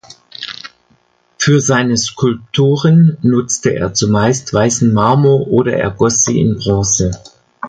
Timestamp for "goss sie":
5.91-6.39